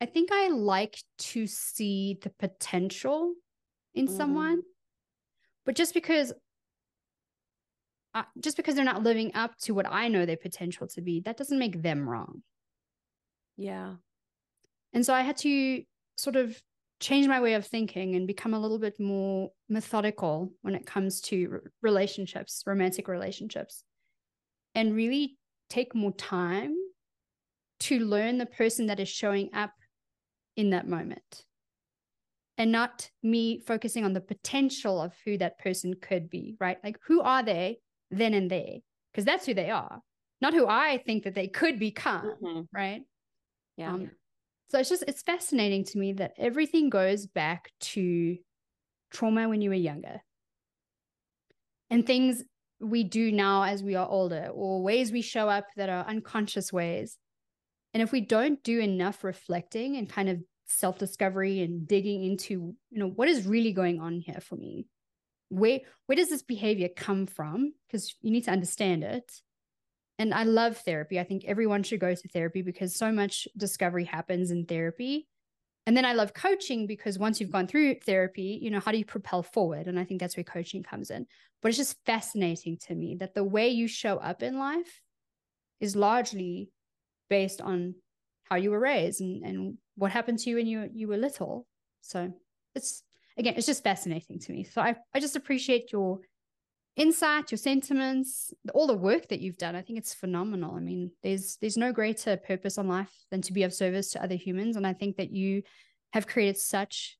[0.00, 0.98] I think I like
[1.34, 3.34] to see the potential
[3.94, 4.16] in mm-hmm.
[4.16, 4.62] someone.
[5.64, 6.32] But just because
[8.14, 11.20] uh, just because they're not living up to what I know their potential to be,
[11.20, 12.42] that doesn't make them wrong.
[13.56, 13.94] Yeah.
[14.92, 15.82] And so I had to
[16.16, 16.60] sort of
[17.00, 21.20] change my way of thinking and become a little bit more methodical when it comes
[21.22, 23.84] to relationships, romantic relationships,
[24.74, 25.36] and really
[25.68, 26.74] take more time
[27.80, 29.72] to learn the person that is showing up
[30.56, 31.44] in that moment
[32.56, 36.78] and not me focusing on the potential of who that person could be, right?
[36.84, 37.78] Like, who are they
[38.10, 38.76] then and there?
[39.12, 40.00] Because that's who they are,
[40.40, 42.60] not who I think that they could become, mm-hmm.
[42.72, 43.02] right?
[43.76, 43.94] Yeah.
[43.94, 44.10] Um,
[44.70, 48.36] so it's just it's fascinating to me that everything goes back to
[49.10, 50.20] trauma when you were younger.
[51.90, 52.42] And things
[52.80, 56.72] we do now as we are older or ways we show up that are unconscious
[56.72, 57.18] ways.
[57.92, 62.98] And if we don't do enough reflecting and kind of self-discovery and digging into, you
[62.98, 64.86] know, what is really going on here for me?
[65.50, 67.74] Where where does this behavior come from?
[67.86, 69.30] Because you need to understand it
[70.18, 71.18] and I love therapy.
[71.18, 75.26] I think everyone should go to therapy because so much discovery happens in therapy.
[75.86, 78.98] And then I love coaching because once you've gone through therapy, you know, how do
[78.98, 79.86] you propel forward?
[79.86, 81.26] And I think that's where coaching comes in.
[81.60, 85.02] But it's just fascinating to me that the way you show up in life
[85.80, 86.70] is largely
[87.28, 87.96] based on
[88.44, 91.66] how you were raised and, and what happened to you when you you were little.
[92.00, 92.32] So
[92.74, 93.02] it's
[93.36, 94.64] again, it's just fascinating to me.
[94.64, 96.20] So I, I just appreciate your
[96.96, 99.74] insight, your sentiments, all the work that you've done.
[99.76, 100.74] I think it's phenomenal.
[100.74, 104.22] I mean, there's there's no greater purpose on life than to be of service to
[104.22, 105.62] other humans, and I think that you
[106.12, 107.18] have created such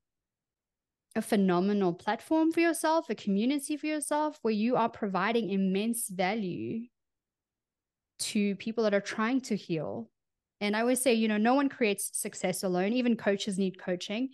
[1.17, 6.87] a phenomenal platform for yourself, a community for yourself, where you are providing immense value
[8.19, 10.09] to people that are trying to heal
[10.61, 12.93] And I always say, you know, no one creates success alone.
[12.93, 14.31] Even coaches need coaching.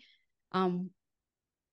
[0.53, 0.91] Um,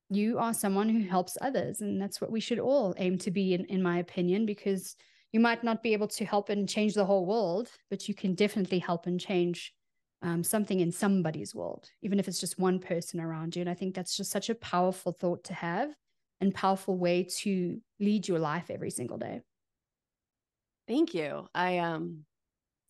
[0.10, 1.82] you are someone who helps others.
[1.82, 4.96] And that's what we should all aim to be, in, in my opinion, because
[5.32, 8.34] you might not be able to help and change the whole world, but you can
[8.34, 9.74] definitely help and change
[10.22, 13.62] um, something in somebody's world, even if it's just one person around you.
[13.62, 15.90] And I think that's just such a powerful thought to have
[16.40, 19.42] and powerful way to lead your life every single day.
[20.88, 21.48] Thank you.
[21.54, 22.24] I um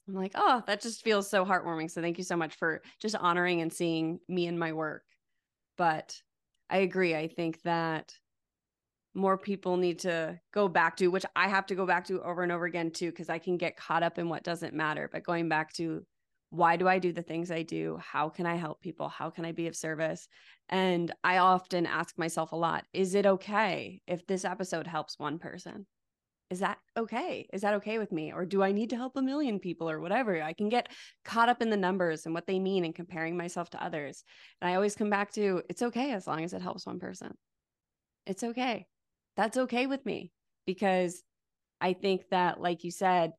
[0.07, 1.91] I'm like, oh, that just feels so heartwarming.
[1.91, 5.03] So thank you so much for just honoring and seeing me and my work.
[5.77, 6.21] But
[6.69, 7.15] I agree.
[7.15, 8.13] I think that
[9.13, 12.43] more people need to go back to, which I have to go back to over
[12.43, 15.09] and over again too, because I can get caught up in what doesn't matter.
[15.11, 16.05] But going back to
[16.49, 17.97] why do I do the things I do?
[18.01, 19.09] How can I help people?
[19.09, 20.27] How can I be of service?
[20.69, 25.39] And I often ask myself a lot is it okay if this episode helps one
[25.39, 25.87] person?
[26.49, 27.47] Is that okay?
[27.51, 28.31] Is that okay with me?
[28.31, 30.41] Or do I need to help a million people or whatever?
[30.41, 30.89] I can get
[31.25, 34.23] caught up in the numbers and what they mean and comparing myself to others.
[34.61, 37.33] And I always come back to it's okay as long as it helps one person.
[38.25, 38.85] It's okay.
[39.35, 40.31] That's okay with me
[40.65, 41.21] because
[41.81, 43.33] I think that, like you said,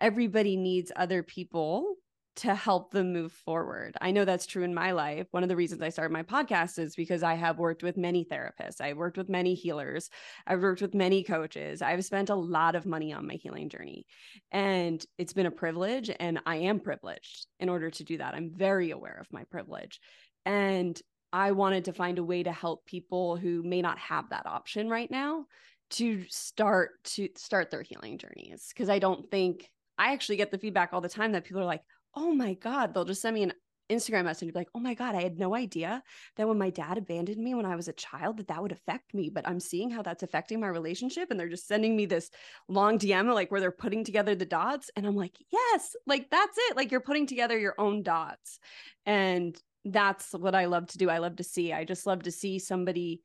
[0.00, 1.94] everybody needs other people
[2.40, 3.94] to help them move forward.
[4.00, 5.26] I know that's true in my life.
[5.30, 8.24] One of the reasons I started my podcast is because I have worked with many
[8.24, 10.08] therapists, I've worked with many healers,
[10.46, 11.82] I've worked with many coaches.
[11.82, 14.06] I've spent a lot of money on my healing journey.
[14.50, 18.34] And it's been a privilege, and I am privileged in order to do that.
[18.34, 20.00] I'm very aware of my privilege.
[20.46, 20.98] And
[21.34, 24.88] I wanted to find a way to help people who may not have that option
[24.88, 25.44] right now
[25.90, 30.58] to start to start their healing journeys because I don't think I actually get the
[30.58, 31.82] feedback all the time that people are like,
[32.14, 33.52] oh my God, they'll just send me an
[33.90, 36.02] Instagram message and be like, oh my God, I had no idea
[36.36, 39.12] that when my dad abandoned me when I was a child, that that would affect
[39.12, 39.30] me.
[39.30, 41.30] But I'm seeing how that's affecting my relationship.
[41.30, 42.30] And they're just sending me this
[42.68, 44.90] long DM, like where they're putting together the dots.
[44.96, 46.76] And I'm like, yes, like that's it.
[46.76, 48.58] Like you're putting together your own dots.
[49.04, 51.10] And that's what I love to do.
[51.10, 51.72] I love to see.
[51.72, 53.22] I just love to see somebody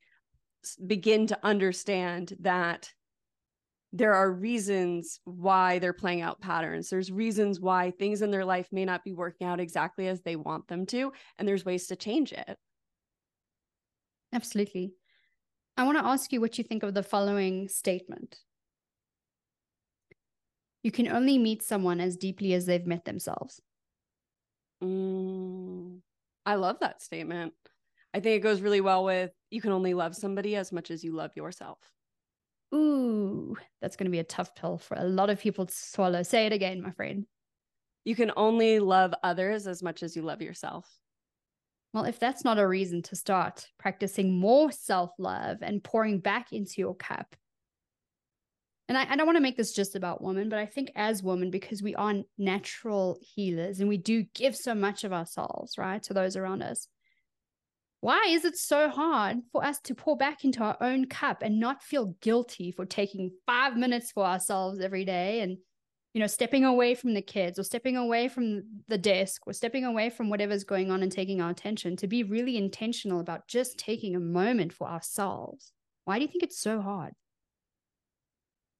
[0.84, 2.90] begin to understand that
[3.92, 6.90] there are reasons why they're playing out patterns.
[6.90, 10.36] There's reasons why things in their life may not be working out exactly as they
[10.36, 12.58] want them to, and there's ways to change it.
[14.32, 14.94] Absolutely.
[15.76, 18.38] I want to ask you what you think of the following statement.
[20.82, 23.60] You can only meet someone as deeply as they've met themselves.
[24.82, 26.00] Mm,
[26.44, 27.54] I love that statement.
[28.14, 31.04] I think it goes really well with you can only love somebody as much as
[31.04, 31.78] you love yourself.
[32.74, 36.22] Ooh, that's going to be a tough pill for a lot of people to swallow.
[36.22, 37.26] Say it again, my friend.
[38.04, 40.88] You can only love others as much as you love yourself.
[41.92, 46.52] Well, if that's not a reason to start practicing more self love and pouring back
[46.52, 47.34] into your cup,
[48.88, 51.22] and I, I don't want to make this just about women, but I think as
[51.22, 56.02] women, because we are natural healers and we do give so much of ourselves, right,
[56.04, 56.86] to those around us,
[58.00, 61.58] why is it so hard for us to pour back into our own cup and
[61.58, 65.58] not feel guilty for taking five minutes for ourselves every day and,
[66.12, 69.84] you know, stepping away from the kids or stepping away from the desk or stepping
[69.84, 73.78] away from whatever's going on and taking our attention to be really intentional about just
[73.78, 75.72] taking a moment for ourselves?
[76.04, 77.12] Why do you think it's so hard?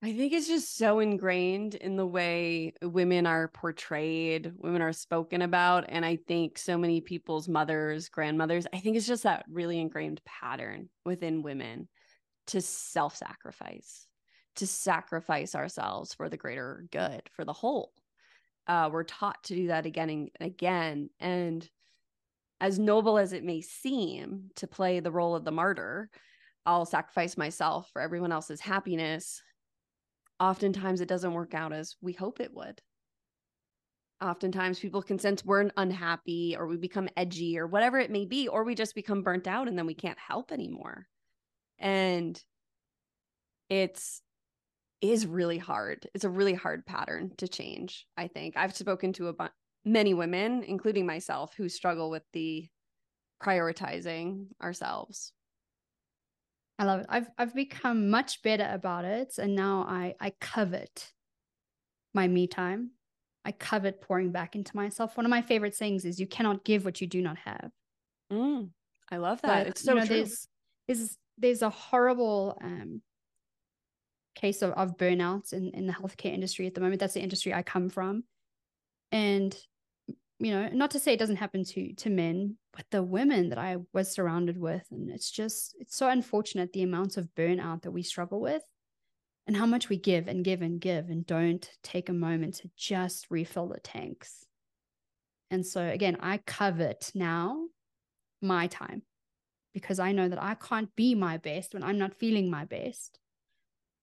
[0.03, 5.41] I think it's just so ingrained in the way women are portrayed, women are spoken
[5.41, 5.87] about.
[5.89, 10.21] And I think so many people's mothers, grandmothers, I think it's just that really ingrained
[10.25, 11.89] pattern within women
[12.49, 14.07] to self sacrifice,
[14.57, 17.93] to sacrifice ourselves for the greater good, for the whole.
[18.67, 21.09] Uh, we're taught to do that again and again.
[21.21, 21.67] And
[22.61, 26.11] as noble as it may seem to play the role of the martyr,
[26.67, 29.41] I'll sacrifice myself for everyone else's happiness
[30.41, 32.81] oftentimes it doesn't work out as we hope it would.
[34.23, 38.49] Oftentimes people can sense we're unhappy or we become edgy or whatever it may be,
[38.49, 41.07] or we just become burnt out and then we can't help anymore.
[41.79, 42.41] And
[43.69, 44.23] it's
[45.03, 46.09] is really hard.
[46.15, 48.57] It's a really hard pattern to change, I think.
[48.57, 49.49] I've spoken to a bu-
[49.85, 52.69] many women, including myself, who struggle with the
[53.43, 55.33] prioritizing ourselves
[56.79, 57.07] I love it.
[57.09, 61.13] I've I've become much better about it, and now I I covet
[62.15, 62.91] my me time.
[63.45, 65.17] I covet pouring back into myself.
[65.17, 67.71] One of my favorite sayings is, "You cannot give what you do not have."
[68.33, 68.71] Mm,
[69.11, 69.65] I love that.
[69.65, 70.17] But, it's so you know, true.
[70.17, 70.49] There's,
[70.89, 73.03] there's there's a horrible um,
[74.35, 77.01] case of, of burnout in, in the healthcare industry at the moment.
[77.01, 78.25] That's the industry I come from.
[79.13, 79.57] And
[80.39, 83.59] you know, not to say it doesn't happen to to men, but the women that
[83.59, 87.91] I was surrounded with, and it's just it's so unfortunate the amount of burnout that
[87.91, 88.63] we struggle with,
[89.47, 92.71] and how much we give and give and give and don't take a moment to
[92.77, 94.45] just refill the tanks.
[95.51, 97.67] And so, again, I covet now
[98.43, 99.03] my time
[99.73, 103.19] because I know that I can't be my best when I'm not feeling my best.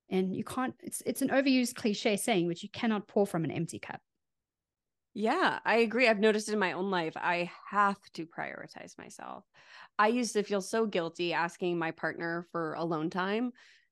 [0.10, 3.52] And you can't, it's, it's an overused cliche saying, but you cannot pour from an
[3.52, 4.00] empty cup.
[5.14, 6.08] Yeah, I agree.
[6.08, 9.46] I've noticed in my own life, I have to prioritize myself.
[10.00, 13.52] I used to feel so guilty asking my partner for alone time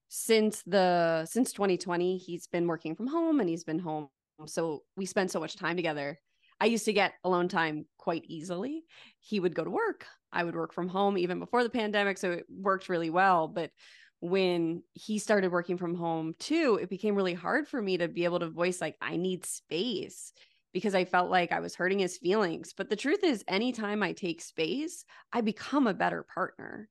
[0.09, 4.09] since the since 2020 he's been working from home and he's been home
[4.45, 6.19] so we spend so much time together
[6.59, 8.83] i used to get alone time quite easily
[9.21, 12.31] he would go to work i would work from home even before the pandemic so
[12.31, 13.71] it worked really well but
[14.19, 18.25] when he started working from home too it became really hard for me to be
[18.25, 20.33] able to voice like i need space
[20.73, 22.73] because I felt like I was hurting his feelings.
[22.75, 26.89] But the truth is, anytime I take space, I become a better partner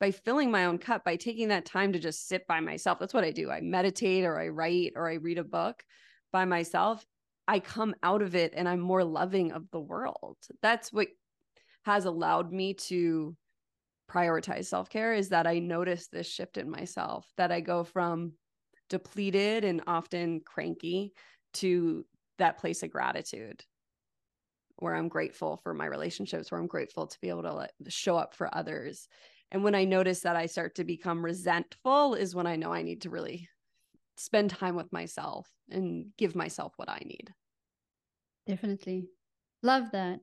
[0.00, 2.98] by filling my own cup, by taking that time to just sit by myself.
[2.98, 3.50] That's what I do.
[3.50, 5.82] I meditate or I write or I read a book
[6.32, 7.04] by myself.
[7.46, 10.36] I come out of it and I'm more loving of the world.
[10.62, 11.08] That's what
[11.84, 13.34] has allowed me to
[14.10, 18.32] prioritize self care is that I notice this shift in myself, that I go from
[18.88, 21.12] depleted and often cranky
[21.54, 22.04] to
[22.38, 23.64] that place of gratitude
[24.76, 28.16] where I'm grateful for my relationships, where I'm grateful to be able to let, show
[28.16, 29.08] up for others.
[29.50, 32.82] And when I notice that I start to become resentful, is when I know I
[32.82, 33.48] need to really
[34.16, 37.32] spend time with myself and give myself what I need.
[38.46, 39.06] Definitely.
[39.62, 40.20] Love that.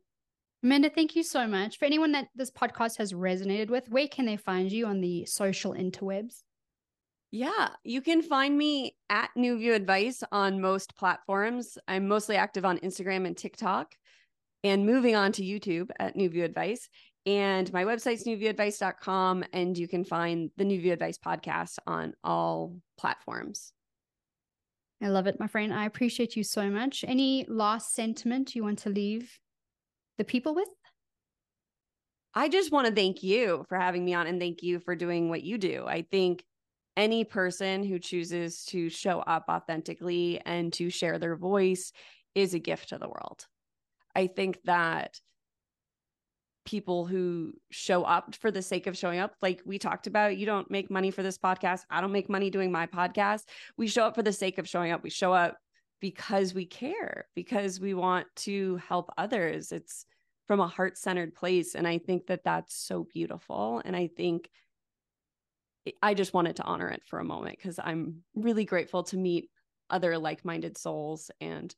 [0.63, 1.77] Amanda, thank you so much.
[1.77, 5.25] For anyone that this podcast has resonated with, where can they find you on the
[5.25, 6.43] social interwebs?
[7.31, 11.77] Yeah, you can find me at New View Advice on most platforms.
[11.87, 13.93] I'm mostly active on Instagram and TikTok
[14.63, 16.87] and moving on to YouTube at New View Advice.
[17.25, 19.43] And my website's newviewadvice.com.
[19.51, 23.73] And you can find the New View Advice podcast on all platforms.
[25.01, 25.73] I love it, my friend.
[25.73, 27.03] I appreciate you so much.
[27.07, 29.39] Any last sentiment you want to leave
[30.17, 30.69] the people with?
[32.33, 35.29] I just want to thank you for having me on and thank you for doing
[35.29, 35.85] what you do.
[35.87, 36.43] I think
[36.97, 41.91] any person who chooses to show up authentically and to share their voice
[42.33, 43.45] is a gift to the world.
[44.15, 45.19] I think that
[46.65, 50.45] people who show up for the sake of showing up, like we talked about, you
[50.45, 51.81] don't make money for this podcast.
[51.89, 53.43] I don't make money doing my podcast.
[53.77, 55.03] We show up for the sake of showing up.
[55.03, 55.57] We show up
[56.01, 59.71] because we care, because we want to help others.
[59.71, 60.05] It's
[60.47, 61.75] from a heart centered place.
[61.75, 63.81] And I think that that's so beautiful.
[63.85, 64.49] And I think
[66.01, 69.49] I just wanted to honor it for a moment because I'm really grateful to meet
[69.89, 71.73] other like minded souls and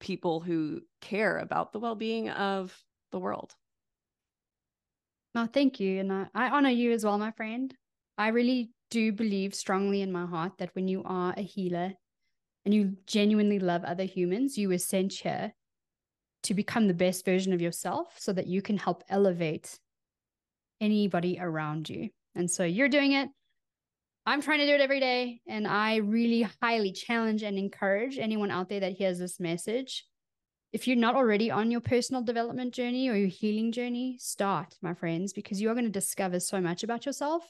[0.00, 2.76] people who care about the well being of
[3.12, 3.54] the world.
[5.34, 6.00] No, thank you.
[6.00, 7.74] And I, I honor you as well, my friend.
[8.16, 11.92] I really do believe strongly in my heart that when you are a healer
[12.64, 15.52] and you genuinely love other humans, you were sent here
[16.44, 19.78] to become the best version of yourself so that you can help elevate
[20.80, 22.10] anybody around you.
[22.34, 23.28] And so you're doing it.
[24.26, 25.40] I'm trying to do it every day.
[25.46, 30.06] And I really highly challenge and encourage anyone out there that hears this message.
[30.72, 34.94] If you're not already on your personal development journey or your healing journey, start, my
[34.94, 37.48] friends, because you are going to discover so much about yourself.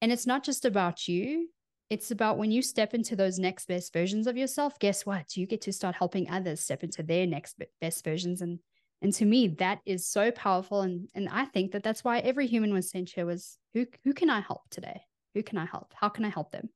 [0.00, 1.48] And it's not just about you,
[1.90, 5.36] it's about when you step into those next best versions of yourself, guess what?
[5.36, 8.40] You get to start helping others step into their next best versions.
[8.40, 8.60] And
[9.02, 10.82] and to me, that is so powerful.
[10.82, 14.14] And and I think that that's why every human was sent here was who who
[14.14, 15.02] can I help today?
[15.34, 15.92] Who can I help?
[15.94, 16.70] How can I help them?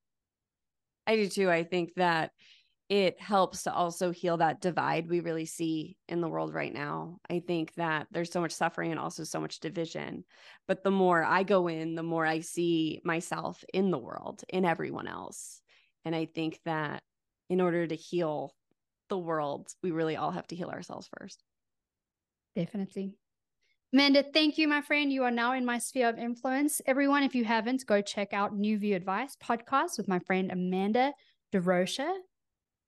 [1.07, 1.51] I do too.
[1.51, 2.31] I think that
[2.89, 7.19] it helps to also heal that divide we really see in the world right now.
[7.29, 10.25] I think that there's so much suffering and also so much division.
[10.69, 14.65] But the more I go in, the more I see myself in the world, in
[14.65, 15.61] everyone else.
[16.05, 17.03] And I think that
[17.49, 18.55] in order to heal
[19.09, 21.43] the world, we really all have to heal ourselves first.
[22.55, 23.17] Definitely.
[23.95, 25.13] Amanda, thank you, my friend.
[25.13, 26.83] You are now in my sphere of influence.
[26.85, 31.13] Everyone, if you haven't, go check out New View Advice podcast with my friend Amanda
[31.53, 32.13] Durocher.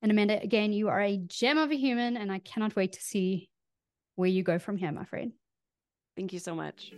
[0.01, 3.01] And Amanda, again, you are a gem of a human, and I cannot wait to
[3.01, 3.49] see
[4.15, 5.31] where you go from here, my friend.
[6.17, 6.91] Thank you so much.